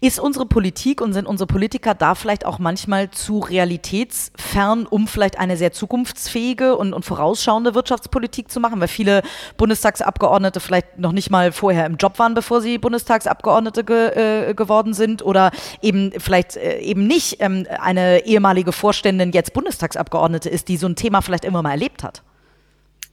[0.00, 5.38] Ist unsere Politik und sind unsere Politiker da vielleicht auch manchmal zu realitätsfern, um vielleicht
[5.38, 8.80] eine sehr zukunftsfähige und, und vorausschauende Wirtschaftspolitik zu machen?
[8.80, 9.22] Weil viele
[9.56, 14.94] Bundestagsabgeordnete vielleicht noch nicht mal vorher im Job waren, bevor sie Bundestagsabgeordnete ge, äh, geworden
[14.94, 20.76] sind oder eben vielleicht äh, eben nicht ähm, eine ehemalige Vorständin jetzt Bundestagsabgeordnete ist, die
[20.76, 22.22] so ein Thema vielleicht immer mal erlebt hat.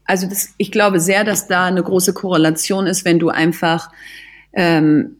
[0.05, 3.91] Also das, ich glaube sehr, dass da eine große Korrelation ist, wenn du einfach
[4.53, 5.18] ähm,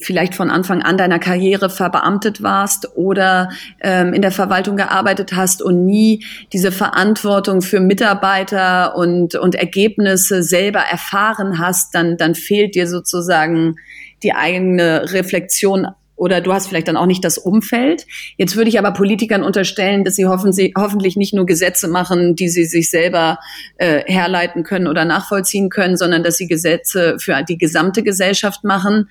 [0.00, 5.62] vielleicht von Anfang an deiner Karriere verbeamtet warst oder ähm, in der Verwaltung gearbeitet hast
[5.62, 12.74] und nie diese Verantwortung für Mitarbeiter und, und Ergebnisse selber erfahren hast, dann, dann fehlt
[12.74, 13.76] dir sozusagen
[14.22, 15.86] die eigene Reflexion
[16.20, 18.06] oder du hast vielleicht dann auch nicht das Umfeld.
[18.36, 22.36] Jetzt würde ich aber Politikern unterstellen, dass sie, hoffen, sie hoffentlich nicht nur Gesetze machen,
[22.36, 23.38] die sie sich selber
[23.78, 29.08] äh, herleiten können oder nachvollziehen können, sondern dass sie Gesetze für die gesamte Gesellschaft machen.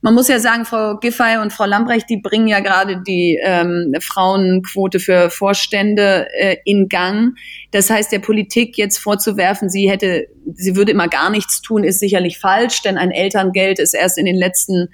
[0.00, 3.94] Man muss ja sagen, Frau Giffey und Frau Lambrecht, die bringen ja gerade die ähm,
[4.00, 7.36] Frauenquote für Vorstände äh, in Gang.
[7.72, 11.98] Das heißt, der Politik jetzt vorzuwerfen, sie hätte, sie würde immer gar nichts tun, ist
[11.98, 14.88] sicherlich falsch, denn ein Elterngeld ist erst in den letzten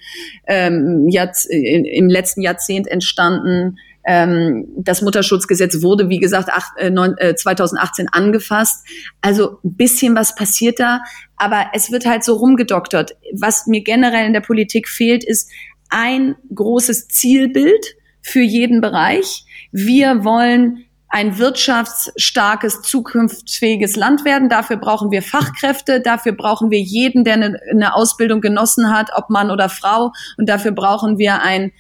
[0.46, 3.76] ähm, Jahrz im letzten Jahrzehnt entstanden.
[4.06, 8.86] Ähm, das Mutterschutzgesetz wurde, wie gesagt, ach, äh, neun, äh, 2018 angefasst.
[9.20, 11.02] Also ein bisschen was passiert da,
[11.36, 13.16] aber es wird halt so rumgedoktert.
[13.32, 15.50] Was mir generell in der Politik fehlt, ist
[15.88, 19.44] ein großes Zielbild für jeden Bereich.
[19.70, 24.48] Wir wollen ein wirtschaftsstarkes, zukunftsfähiges Land werden.
[24.48, 29.30] Dafür brauchen wir Fachkräfte, dafür brauchen wir jeden, der eine, eine Ausbildung genossen hat, ob
[29.30, 30.10] Mann oder Frau.
[30.38, 31.70] Und dafür brauchen wir ein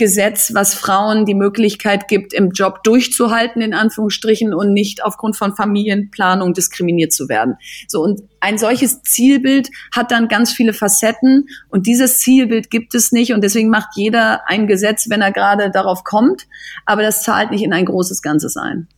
[0.00, 5.54] Gesetz, was Frauen die Möglichkeit gibt, im Job durchzuhalten, in Anführungsstrichen, und nicht aufgrund von
[5.54, 7.56] Familienplanung diskriminiert zu werden.
[7.86, 13.12] So, und ein solches Zielbild hat dann ganz viele Facetten und dieses Zielbild gibt es
[13.12, 16.46] nicht und deswegen macht jeder ein Gesetz, wenn er gerade darauf kommt,
[16.86, 18.88] aber das zahlt nicht in ein großes Ganzes ein.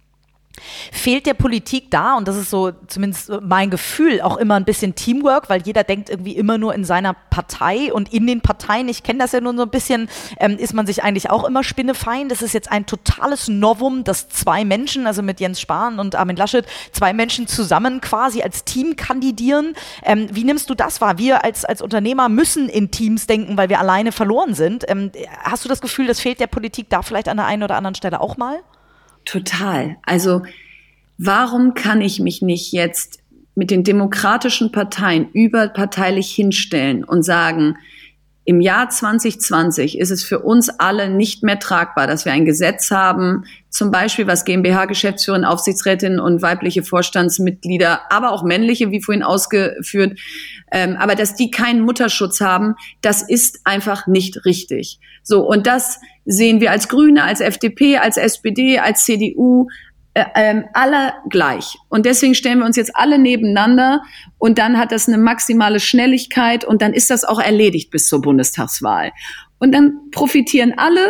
[0.93, 4.95] Fehlt der Politik da, und das ist so zumindest mein Gefühl, auch immer ein bisschen
[4.95, 9.03] Teamwork, weil jeder denkt irgendwie immer nur in seiner Partei und in den Parteien, ich
[9.03, 12.29] kenne das ja nur so ein bisschen, ähm, ist man sich eigentlich auch immer spinnefein.
[12.29, 16.37] Das ist jetzt ein totales Novum, dass zwei Menschen, also mit Jens Spahn und Armin
[16.37, 19.75] Laschet, zwei Menschen zusammen quasi als Team kandidieren.
[20.05, 21.19] Ähm, wie nimmst du das wahr?
[21.19, 24.85] Wir als, als Unternehmer müssen in Teams denken, weil wir alleine verloren sind.
[24.89, 25.11] Ähm,
[25.43, 27.95] hast du das Gefühl, das fehlt der Politik da vielleicht an der einen oder anderen
[27.95, 28.61] Stelle auch mal?
[29.25, 29.97] Total.
[30.03, 30.43] Also
[31.19, 33.23] warum kann ich mich nicht jetzt
[33.55, 37.77] mit den demokratischen Parteien überparteilich hinstellen und sagen,
[38.45, 42.91] im Jahr 2020 ist es für uns alle nicht mehr tragbar, dass wir ein Gesetz
[42.91, 50.19] haben, zum Beispiel was GmbH-Geschäftsführerin, Aufsichtsrätinnen und weibliche Vorstandsmitglieder, aber auch männliche, wie vorhin ausgeführt,
[50.73, 54.99] ähm, aber dass die keinen Mutterschutz haben, das ist einfach nicht richtig.
[55.23, 59.69] So, und das sehen wir als Grüne, als FDP, als SPD, als CDU,
[60.15, 61.77] ähm, alle gleich.
[61.89, 64.03] Und deswegen stellen wir uns jetzt alle nebeneinander
[64.39, 68.21] und dann hat das eine maximale Schnelligkeit und dann ist das auch erledigt bis zur
[68.21, 69.13] Bundestagswahl.
[69.59, 71.09] Und dann profitieren alle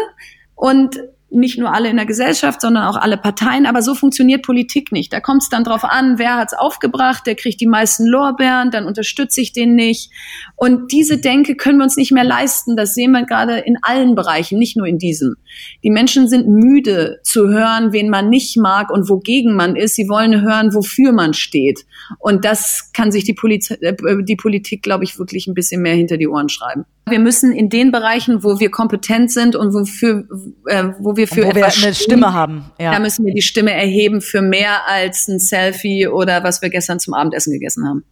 [0.54, 1.00] und
[1.32, 3.66] nicht nur alle in der Gesellschaft, sondern auch alle Parteien.
[3.66, 5.12] Aber so funktioniert Politik nicht.
[5.12, 8.86] Da kommt es dann drauf an, wer hat's aufgebracht, der kriegt die meisten Lorbeeren, dann
[8.86, 10.10] unterstütze ich den nicht.
[10.56, 12.76] Und diese Denke können wir uns nicht mehr leisten.
[12.76, 15.36] Das sehen wir gerade in allen Bereichen, nicht nur in diesem.
[15.82, 19.96] Die Menschen sind müde zu hören, wen man nicht mag und wogegen man ist.
[19.96, 21.84] Sie wollen hören, wofür man steht.
[22.18, 25.94] Und das kann sich die, Poliz äh, die Politik, glaube ich, wirklich ein bisschen mehr
[25.94, 26.84] hinter die Ohren schreiben.
[27.08, 30.24] Wir müssen in den Bereichen, wo wir kompetent sind und wofür,
[30.66, 32.92] äh, wo wir für wo wir eine Stimme haben, ja.
[32.92, 37.00] da müssen wir die Stimme erheben für mehr als ein Selfie oder was wir gestern
[37.00, 38.04] zum Abendessen gegessen haben.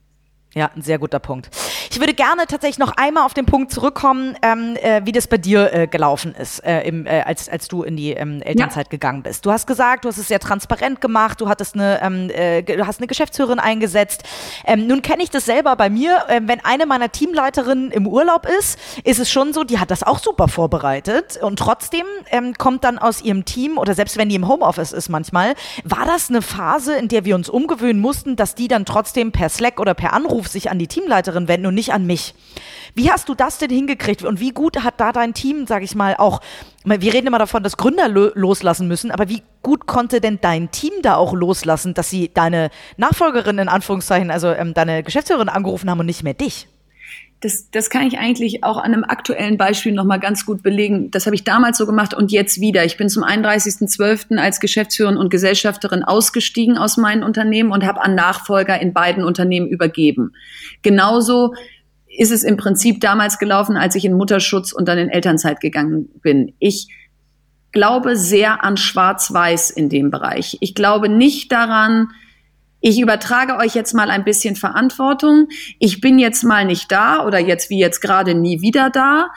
[0.52, 1.48] Ja, ein sehr guter Punkt.
[1.92, 5.38] Ich würde gerne tatsächlich noch einmal auf den Punkt zurückkommen, ähm, äh, wie das bei
[5.38, 8.90] dir äh, gelaufen ist, äh, im, äh, als, als du in die ähm, Elternzeit ja.
[8.90, 9.46] gegangen bist.
[9.46, 12.84] Du hast gesagt, du hast es sehr transparent gemacht, du hattest eine, ähm, äh, du
[12.84, 14.24] hast eine Geschäftsführerin eingesetzt.
[14.64, 18.44] Ähm, nun kenne ich das selber bei mir, äh, wenn eine meiner Teamleiterinnen im Urlaub
[18.58, 22.82] ist, ist es schon so, die hat das auch super vorbereitet und trotzdem ähm, kommt
[22.82, 26.42] dann aus ihrem Team oder selbst wenn die im Homeoffice ist manchmal, war das eine
[26.42, 30.12] Phase, in der wir uns umgewöhnen mussten, dass die dann trotzdem per Slack oder per
[30.12, 32.34] Anruf Anruf sich an die Teamleiterin wenden und nicht an mich.
[32.94, 35.94] Wie hast du das denn hingekriegt und wie gut hat da dein Team, sag ich
[35.94, 36.40] mal, auch,
[36.84, 40.70] wir reden immer davon, dass Gründer lo loslassen müssen, aber wie gut konnte denn dein
[40.70, 45.90] Team da auch loslassen, dass sie deine Nachfolgerin in Anführungszeichen, also ähm, deine Geschäftsführerin angerufen
[45.90, 46.68] haben und nicht mehr dich?
[47.40, 51.10] Das, das kann ich eigentlich auch an einem aktuellen Beispiel nochmal ganz gut belegen.
[51.10, 52.84] Das habe ich damals so gemacht und jetzt wieder.
[52.84, 54.36] Ich bin zum 31.12.
[54.36, 59.68] als Geschäftsführerin und Gesellschafterin ausgestiegen aus meinen Unternehmen und habe an Nachfolger in beiden Unternehmen
[59.68, 60.34] übergeben.
[60.82, 61.54] Genauso
[62.06, 66.10] ist es im Prinzip damals gelaufen, als ich in Mutterschutz und dann in Elternzeit gegangen
[66.20, 66.52] bin.
[66.58, 66.88] Ich
[67.72, 70.58] glaube sehr an Schwarz-Weiß in dem Bereich.
[70.60, 72.08] Ich glaube nicht daran,
[72.80, 75.48] ich übertrage euch jetzt mal ein bisschen Verantwortung.
[75.78, 79.28] Ich bin jetzt mal nicht da oder jetzt wie jetzt gerade nie wieder da.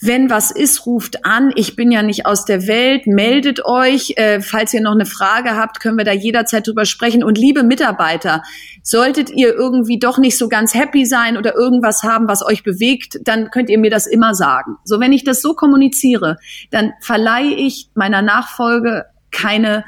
[0.00, 1.52] Wenn was ist, ruft an.
[1.56, 3.06] Ich bin ja nicht aus der Welt.
[3.06, 4.14] Meldet euch.
[4.16, 7.24] Äh, falls ihr noch eine Frage habt, können wir da jederzeit drüber sprechen.
[7.24, 8.42] Und liebe Mitarbeiter,
[8.82, 13.18] solltet ihr irgendwie doch nicht so ganz happy sein oder irgendwas haben, was euch bewegt,
[13.22, 14.76] dann könnt ihr mir das immer sagen.
[14.84, 16.38] So, wenn ich das so kommuniziere,
[16.70, 19.84] dann verleihe ich meiner Nachfolge keine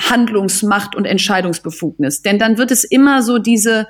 [0.00, 2.22] Handlungsmacht und Entscheidungsbefugnis.
[2.22, 3.86] Denn dann wird es immer so diese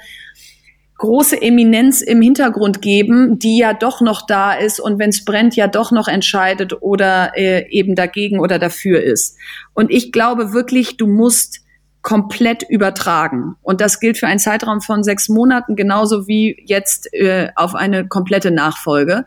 [0.98, 5.54] große Eminenz im Hintergrund geben, die ja doch noch da ist und wenn es brennt,
[5.54, 9.36] ja doch noch entscheidet oder äh, eben dagegen oder dafür ist.
[9.74, 11.60] Und ich glaube wirklich, du musst
[12.02, 13.54] komplett übertragen.
[13.62, 18.08] Und das gilt für einen Zeitraum von sechs Monaten, genauso wie jetzt äh, auf eine
[18.08, 19.24] komplette Nachfolge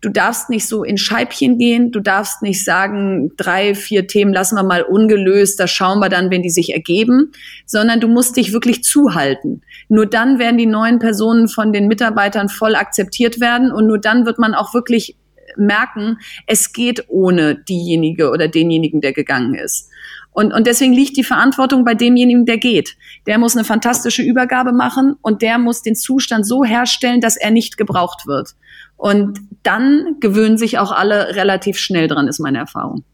[0.00, 4.56] du darfst nicht so in Scheibchen gehen, du darfst nicht sagen, drei, vier Themen lassen
[4.56, 7.32] wir mal ungelöst, da schauen wir dann, wenn die sich ergeben,
[7.64, 9.62] sondern du musst dich wirklich zuhalten.
[9.88, 14.26] Nur dann werden die neuen Personen von den Mitarbeitern voll akzeptiert werden und nur dann
[14.26, 15.16] wird man auch wirklich
[15.56, 19.90] merken, es geht ohne diejenige oder denjenigen, der gegangen ist.
[20.36, 22.96] Und, und deswegen liegt die Verantwortung bei demjenigen, der geht.
[23.26, 27.50] Der muss eine fantastische Übergabe machen und der muss den Zustand so herstellen, dass er
[27.50, 28.50] nicht gebraucht wird.
[28.96, 33.04] Und dann gewöhnen sich auch alle relativ schnell dran, ist meine Erfahrung.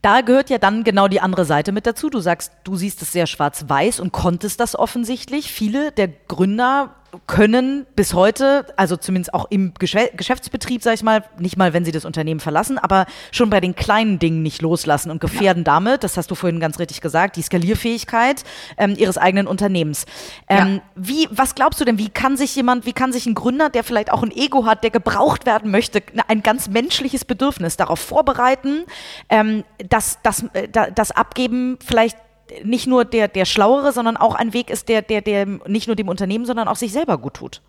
[0.00, 2.08] Da gehört ja dann genau die andere Seite mit dazu.
[2.08, 5.50] Du sagst, du siehst es sehr schwarz-weiß und konntest das offensichtlich.
[5.52, 6.94] Viele der Gründer
[7.26, 11.92] können bis heute, also zumindest auch im Geschäftsbetrieb, sag ich mal, nicht mal, wenn sie
[11.92, 15.72] das Unternehmen verlassen, aber schon bei den kleinen Dingen nicht loslassen und gefährden ja.
[15.72, 18.44] damit, das hast du vorhin ganz richtig gesagt, die Skalierfähigkeit
[18.76, 20.04] ähm, ihres eigenen Unternehmens.
[20.48, 20.82] Ähm, ja.
[20.96, 23.84] Wie, was glaubst du denn, wie kann sich jemand, wie kann sich ein Gründer, der
[23.84, 28.84] vielleicht auch ein Ego hat, der gebraucht werden möchte, ein ganz menschliches Bedürfnis darauf vorbereiten,
[29.30, 32.18] ähm, dass das, äh, das Abgeben vielleicht
[32.64, 35.96] nicht nur der, der Schlauere, sondern auch ein Weg ist, der, der, der nicht nur
[35.96, 37.62] dem Unternehmen, sondern auch sich selber gut tut.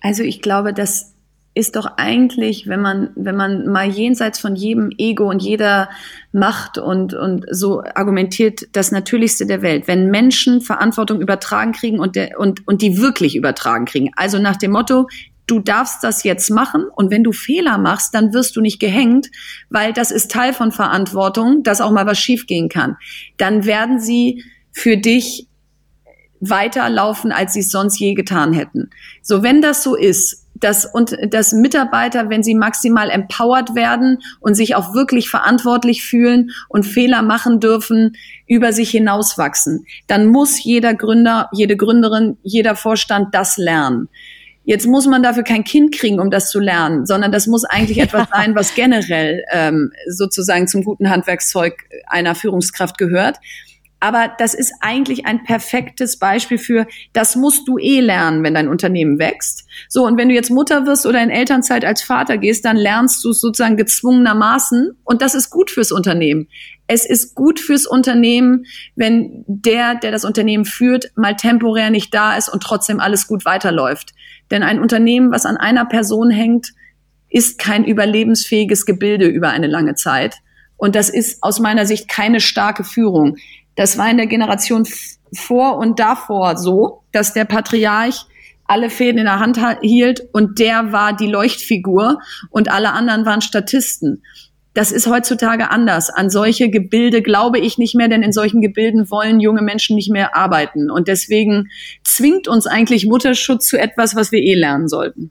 [0.00, 1.14] Also ich glaube, das
[1.54, 5.88] ist doch eigentlich, wenn man, wenn man mal jenseits von jedem Ego und jeder
[6.32, 9.86] Macht und, und so argumentiert, das Natürlichste der Welt.
[9.86, 14.10] Wenn Menschen Verantwortung übertragen kriegen und, der, und, und die wirklich übertragen kriegen.
[14.16, 15.06] Also nach dem Motto,
[15.46, 19.28] du darfst das jetzt machen und wenn du Fehler machst, dann wirst du nicht gehängt,
[19.70, 22.96] weil das ist Teil von Verantwortung, dass auch mal was schiefgehen kann.
[23.36, 25.48] Dann werden sie für dich
[26.40, 28.90] weiterlaufen, als sie es sonst je getan hätten.
[29.22, 34.54] So, wenn das so ist, dass, und, dass Mitarbeiter, wenn sie maximal empowered werden und
[34.54, 40.94] sich auch wirklich verantwortlich fühlen und Fehler machen dürfen, über sich hinauswachsen, dann muss jeder
[40.94, 44.08] Gründer, jede Gründerin, jeder Vorstand das lernen.
[44.64, 47.98] Jetzt muss man dafür kein Kind kriegen, um das zu lernen, sondern das muss eigentlich
[48.02, 53.38] etwas sein, was generell ähm, sozusagen zum guten Handwerkszeug einer Führungskraft gehört.
[54.00, 58.68] Aber das ist eigentlich ein perfektes Beispiel für, das musst du eh lernen, wenn dein
[58.68, 59.66] Unternehmen wächst.
[59.88, 63.24] So, und wenn du jetzt Mutter wirst oder in Elternzeit als Vater gehst, dann lernst
[63.24, 64.98] du es sozusagen gezwungenermaßen.
[65.04, 66.48] Und das ist gut fürs Unternehmen.
[66.86, 72.36] Es ist gut fürs Unternehmen, wenn der, der das Unternehmen führt, mal temporär nicht da
[72.36, 74.12] ist und trotzdem alles gut weiterläuft.
[74.50, 76.74] Denn ein Unternehmen, was an einer Person hängt,
[77.30, 80.36] ist kein überlebensfähiges Gebilde über eine lange Zeit.
[80.76, 83.36] Und das ist aus meiner Sicht keine starke Führung.
[83.76, 84.86] Das war in der Generation
[85.32, 88.26] vor und davor so, dass der Patriarch
[88.66, 92.18] alle Fäden in der Hand hielt und der war die Leuchtfigur
[92.50, 94.22] und alle anderen waren Statisten.
[94.72, 96.10] Das ist heutzutage anders.
[96.10, 100.10] An solche Gebilde glaube ich nicht mehr, denn in solchen Gebilden wollen junge Menschen nicht
[100.10, 100.90] mehr arbeiten.
[100.90, 101.68] Und deswegen
[102.02, 105.30] zwingt uns eigentlich Mutterschutz zu etwas, was wir eh lernen sollten.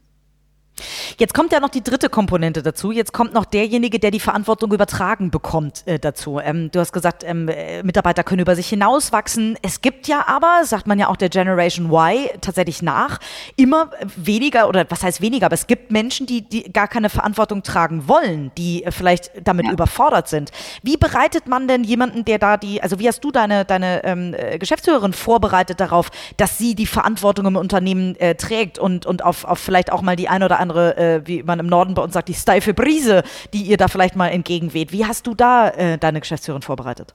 [1.18, 2.90] Jetzt kommt ja noch die dritte Komponente dazu.
[2.90, 6.40] Jetzt kommt noch derjenige, der die Verantwortung übertragen bekommt äh, dazu.
[6.40, 9.56] Ähm, du hast gesagt, ähm, äh, Mitarbeiter können über sich hinauswachsen.
[9.62, 13.20] Es gibt ja aber, sagt man ja auch der Generation Y tatsächlich nach,
[13.56, 17.62] immer weniger oder was heißt weniger, aber es gibt Menschen, die, die gar keine Verantwortung
[17.62, 19.72] tragen wollen, die äh, vielleicht damit ja.
[19.72, 20.50] überfordert sind.
[20.82, 24.34] Wie bereitet man denn jemanden, der da die, also wie hast du deine, deine ähm,
[24.36, 29.44] äh, Geschäftsführerin vorbereitet darauf, dass sie die Verantwortung im Unternehmen äh, trägt und, und auf,
[29.44, 32.02] auf vielleicht auch mal die eine oder andere andere, äh, wie man im Norden bei
[32.02, 33.22] uns sagt, die steife Brise,
[33.52, 34.92] die ihr da vielleicht mal entgegenweht.
[34.92, 37.14] Wie hast du da äh, deine Geschäftsführerin vorbereitet?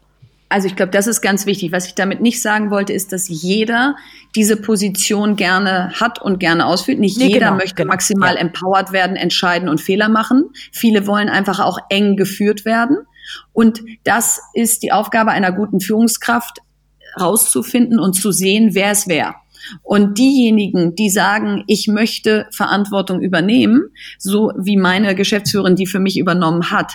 [0.51, 1.71] Also ich glaube, das ist ganz wichtig.
[1.71, 3.95] Was ich damit nicht sagen wollte, ist, dass jeder
[4.35, 6.99] diese Position gerne hat und gerne ausführt.
[6.99, 7.89] Nicht nee, jeder genau, möchte genau.
[7.89, 8.41] maximal ja.
[8.41, 10.49] empowered werden, entscheiden und Fehler machen.
[10.71, 12.97] Viele wollen einfach auch eng geführt werden.
[13.53, 16.57] Und das ist die Aufgabe einer guten Führungskraft,
[17.19, 19.35] rauszufinden und zu sehen, wer es wer.
[19.83, 26.17] Und diejenigen, die sagen, ich möchte Verantwortung übernehmen, so wie meine Geschäftsführerin die für mich
[26.17, 26.93] übernommen hat,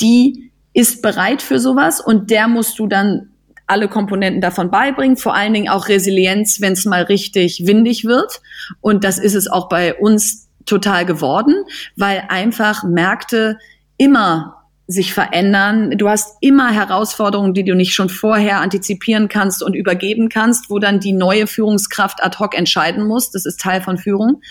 [0.00, 3.30] die ist bereit für sowas und der musst du dann
[3.66, 8.40] alle Komponenten davon beibringen, vor allen Dingen auch Resilienz, wenn es mal richtig windig wird.
[8.80, 11.54] Und das ist es auch bei uns total geworden,
[11.96, 13.58] weil einfach Märkte
[13.96, 14.59] immer
[14.90, 15.96] sich verändern.
[15.96, 20.78] Du hast immer Herausforderungen, die du nicht schon vorher antizipieren kannst und übergeben kannst, wo
[20.78, 23.30] dann die neue Führungskraft ad hoc entscheiden muss.
[23.30, 24.42] Das ist Teil von Führung.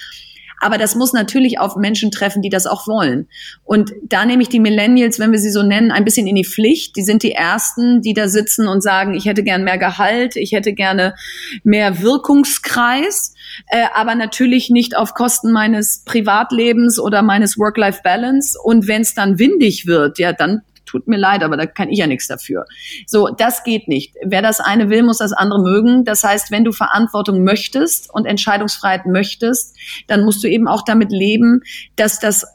[0.60, 3.28] Aber das muss natürlich auf Menschen treffen, die das auch wollen.
[3.64, 6.46] Und da nehme ich die Millennials, wenn wir sie so nennen, ein bisschen in die
[6.46, 6.96] Pflicht.
[6.96, 10.52] Die sind die Ersten, die da sitzen und sagen, ich hätte gern mehr Gehalt, ich
[10.52, 11.16] hätte gerne
[11.64, 13.34] mehr Wirkungskreis,
[13.68, 18.58] äh, aber natürlich nicht auf Kosten meines Privatlebens oder meines Work-Life-Balance.
[18.62, 22.00] Und wenn es dann windig wird, ja, dann tut mir leid, aber da kann ich
[22.00, 22.66] ja nichts dafür.
[23.06, 24.16] So, das geht nicht.
[24.26, 26.04] Wer das eine will, muss das andere mögen.
[26.04, 29.76] Das heißt, wenn du Verantwortung möchtest und Entscheidungsfreiheit möchtest,
[30.08, 31.62] dann musst du eben auch damit leben,
[31.96, 32.46] dass das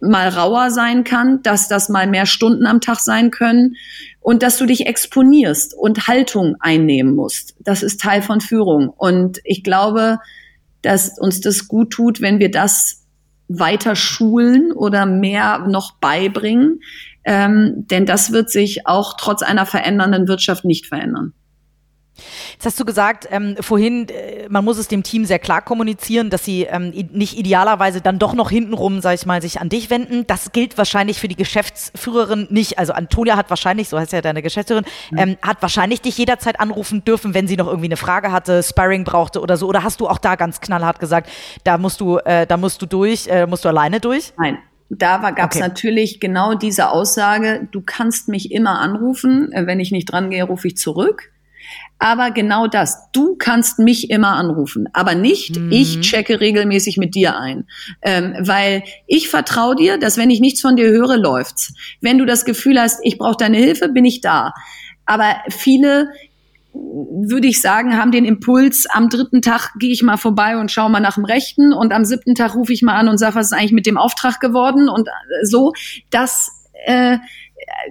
[0.00, 3.76] mal rauer sein kann, dass das mal mehr Stunden am Tag sein können
[4.20, 7.54] und dass du dich exponierst und Haltung einnehmen musst.
[7.60, 8.88] Das ist Teil von Führung.
[8.88, 10.18] Und ich glaube,
[10.82, 13.04] dass uns das gut tut, wenn wir das
[13.48, 16.80] weiter schulen oder mehr noch beibringen,
[17.24, 21.32] ähm, denn das wird sich auch trotz einer verändernden Wirtschaft nicht verändern.
[22.52, 26.30] Jetzt hast du gesagt, ähm, vorhin, äh, man muss es dem Team sehr klar kommunizieren,
[26.30, 29.90] dass sie ähm, nicht idealerweise dann doch noch hintenrum, sag ich mal, sich an dich
[29.90, 30.26] wenden.
[30.26, 32.78] Das gilt wahrscheinlich für die Geschäftsführerin nicht.
[32.78, 35.18] Also Antonia hat wahrscheinlich, so heißt ja deine Geschäftsführerin, mhm.
[35.18, 39.04] ähm, hat wahrscheinlich dich jederzeit anrufen dürfen, wenn sie noch irgendwie eine Frage hatte, Sparring
[39.04, 39.66] brauchte oder so.
[39.66, 41.30] Oder hast du auch da ganz knallhart gesagt,
[41.64, 44.32] da musst du, äh, da musst du durch, äh, musst du alleine durch?
[44.38, 44.58] Nein,
[44.98, 45.68] da gab es okay.
[45.68, 50.44] natürlich genau diese Aussage, du kannst mich immer anrufen, äh, wenn ich nicht dran gehe,
[50.44, 51.30] rufe ich zurück.
[51.98, 55.70] Aber genau das, du kannst mich immer anrufen, aber nicht, mhm.
[55.70, 57.68] ich checke regelmäßig mit dir ein.
[58.02, 61.72] Ähm, weil ich vertraue dir, dass wenn ich nichts von dir höre, läuft's.
[62.00, 64.52] Wenn du das Gefühl hast, ich brauche deine Hilfe, bin ich da.
[65.06, 66.10] Aber viele
[66.74, 70.90] würde ich sagen, haben den Impuls, am dritten Tag gehe ich mal vorbei und schaue
[70.90, 73.46] mal nach dem Rechten und am siebten Tag rufe ich mal an und sage, was
[73.46, 75.72] ist eigentlich mit dem Auftrag geworden und äh, so.
[76.10, 76.50] Das
[76.86, 77.18] äh,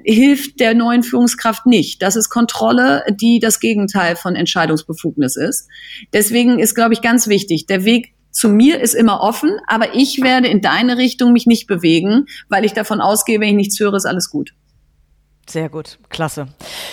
[0.03, 2.01] hilft der neuen Führungskraft nicht.
[2.01, 5.67] Das ist Kontrolle, die das Gegenteil von Entscheidungsbefugnis ist.
[6.13, 10.21] Deswegen ist, glaube ich, ganz wichtig, der Weg zu mir ist immer offen, aber ich
[10.21, 13.93] werde in deine Richtung mich nicht bewegen, weil ich davon ausgehe, wenn ich nichts höre,
[13.93, 14.53] ist alles gut.
[15.51, 16.47] Sehr gut, klasse.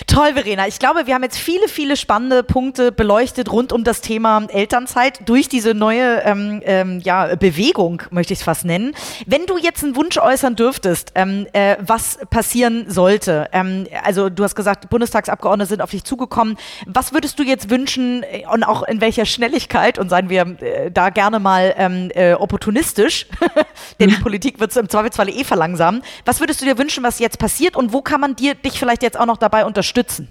[0.08, 0.66] Toll, Verena.
[0.66, 5.20] Ich glaube, wir haben jetzt viele, viele spannende Punkte beleuchtet rund um das Thema Elternzeit
[5.28, 8.96] durch diese neue ähm, ähm, ja, Bewegung, möchte ich es fast nennen.
[9.26, 14.42] Wenn du jetzt einen Wunsch äußern dürftest, ähm, äh, was passieren sollte, ähm, also du
[14.42, 16.58] hast gesagt, Bundestagsabgeordnete sind auf dich zugekommen.
[16.84, 20.90] Was würdest du jetzt wünschen äh, und auch in welcher Schnelligkeit und seien wir äh,
[20.90, 23.28] da gerne mal ähm, äh, opportunistisch,
[24.00, 26.02] denn die Politik wird es im Zweifelsfall eh verlangsamen.
[26.24, 29.02] Was würdest du dir wünschen, was jetzt passiert und wo kann man dir, dich vielleicht
[29.02, 30.28] jetzt auch noch dabei unterstützen?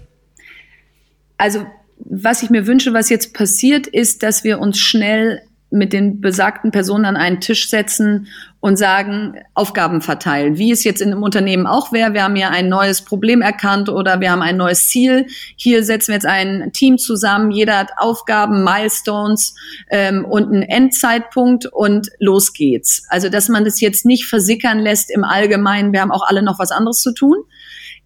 [1.38, 1.64] also
[2.00, 6.70] was ich mir wünsche, was jetzt passiert, ist, dass wir uns schnell mit den besagten
[6.70, 8.28] Personen an einen Tisch setzen
[8.60, 10.56] und sagen, Aufgaben verteilen.
[10.56, 13.90] Wie es jetzt in einem Unternehmen auch wäre, wir haben ja ein neues Problem erkannt
[13.90, 15.26] oder wir haben ein neues Ziel.
[15.56, 19.54] Hier setzen wir jetzt ein Team zusammen, jeder hat Aufgaben, Milestones
[19.90, 23.04] ähm, und einen Endzeitpunkt und los geht's.
[23.08, 26.58] Also dass man das jetzt nicht versickern lässt im Allgemeinen, wir haben auch alle noch
[26.58, 27.36] was anderes zu tun.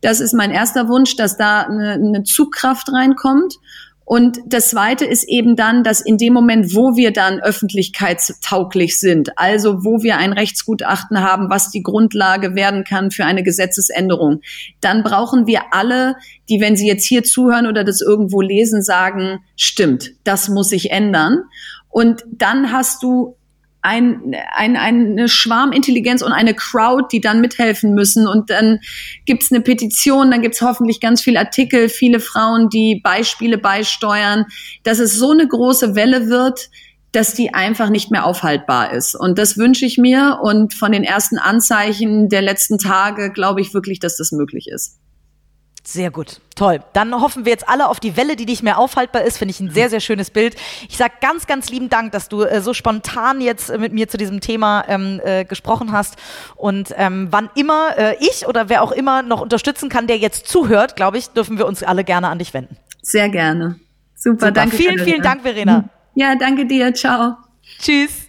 [0.02, 3.54] Das ist mein erster Wunsch, dass da eine, eine Zugkraft reinkommt.
[4.04, 9.38] Und das Zweite ist eben dann, dass in dem Moment, wo wir dann öffentlichkeitstauglich sind,
[9.38, 14.40] also wo wir ein Rechtsgutachten haben, was die Grundlage werden kann für eine Gesetzesänderung,
[14.80, 16.16] dann brauchen wir alle,
[16.48, 20.90] die, wenn sie jetzt hier zuhören oder das irgendwo lesen, sagen, stimmt, das muss sich
[20.90, 21.44] ändern.
[21.88, 23.36] Und dann hast du
[23.82, 28.28] ein, ein, eine Schwarmintelligenz und eine Crowd, die dann mithelfen müssen.
[28.28, 28.78] Und dann
[29.26, 34.46] gibt's eine Petition, dann gibt's hoffentlich ganz viele Artikel, viele Frauen, die Beispiele beisteuern,
[34.84, 36.70] dass es so eine große Welle wird,
[37.10, 39.14] dass die einfach nicht mehr aufhaltbar ist.
[39.14, 40.38] Und das wünsche ich mir.
[40.42, 45.01] Und von den ersten Anzeichen der letzten Tage glaube ich wirklich, dass das möglich ist.
[45.84, 46.80] Sehr gut, toll.
[46.92, 49.38] Dann hoffen wir jetzt alle auf die Welle, die nicht mehr aufhaltbar ist.
[49.38, 50.54] Finde ich ein sehr, sehr schönes Bild.
[50.88, 54.08] Ich sage ganz, ganz lieben Dank, dass du äh, so spontan jetzt äh, mit mir
[54.08, 56.16] zu diesem Thema ähm, äh, gesprochen hast.
[56.54, 60.46] Und ähm, wann immer äh, ich oder wer auch immer noch unterstützen kann, der jetzt
[60.46, 62.76] zuhört, glaube ich, dürfen wir uns alle gerne an dich wenden.
[63.02, 63.80] Sehr gerne.
[64.14, 64.52] Super, Super.
[64.52, 64.76] danke.
[64.76, 65.88] Vielen, vielen Dank, Verena.
[66.14, 66.94] Ja, danke dir.
[66.94, 67.38] Ciao.
[67.80, 68.21] Tschüss.